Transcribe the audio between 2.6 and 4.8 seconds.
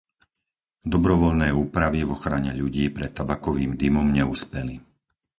ľudí pred tabakovým dymom neuspeli.